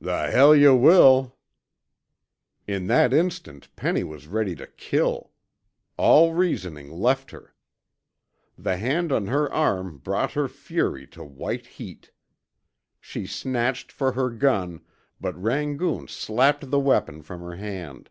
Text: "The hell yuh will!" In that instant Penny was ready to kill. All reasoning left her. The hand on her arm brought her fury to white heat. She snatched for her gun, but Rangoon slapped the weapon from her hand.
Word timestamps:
"The 0.00 0.30
hell 0.30 0.54
yuh 0.54 0.76
will!" 0.76 1.36
In 2.64 2.86
that 2.86 3.12
instant 3.12 3.74
Penny 3.74 4.04
was 4.04 4.28
ready 4.28 4.54
to 4.54 4.68
kill. 4.68 5.32
All 5.96 6.32
reasoning 6.32 6.92
left 6.92 7.32
her. 7.32 7.56
The 8.56 8.76
hand 8.76 9.10
on 9.10 9.26
her 9.26 9.52
arm 9.52 9.98
brought 9.98 10.34
her 10.34 10.46
fury 10.46 11.08
to 11.08 11.24
white 11.24 11.66
heat. 11.66 12.12
She 13.00 13.26
snatched 13.26 13.90
for 13.90 14.12
her 14.12 14.30
gun, 14.30 14.82
but 15.20 15.34
Rangoon 15.34 16.06
slapped 16.06 16.70
the 16.70 16.78
weapon 16.78 17.20
from 17.20 17.40
her 17.40 17.56
hand. 17.56 18.10